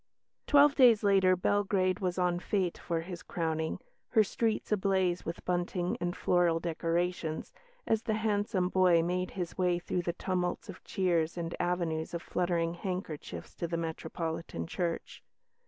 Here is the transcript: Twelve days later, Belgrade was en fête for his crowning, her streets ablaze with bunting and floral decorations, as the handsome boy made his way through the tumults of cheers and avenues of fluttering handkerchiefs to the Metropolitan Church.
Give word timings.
Twelve 0.47 0.73
days 0.73 1.03
later, 1.03 1.35
Belgrade 1.35 1.99
was 1.99 2.17
en 2.17 2.39
fête 2.39 2.75
for 2.79 3.01
his 3.01 3.21
crowning, 3.21 3.77
her 4.09 4.23
streets 4.23 4.71
ablaze 4.71 5.25
with 5.25 5.45
bunting 5.45 5.95
and 6.01 6.17
floral 6.17 6.59
decorations, 6.59 7.53
as 7.85 8.01
the 8.01 8.15
handsome 8.15 8.69
boy 8.69 9.03
made 9.03 9.29
his 9.37 9.59
way 9.59 9.77
through 9.77 10.01
the 10.01 10.13
tumults 10.13 10.69
of 10.69 10.83
cheers 10.83 11.37
and 11.37 11.55
avenues 11.59 12.15
of 12.15 12.23
fluttering 12.23 12.73
handkerchiefs 12.73 13.53
to 13.53 13.67
the 13.67 13.77
Metropolitan 13.77 14.65
Church. 14.65 15.21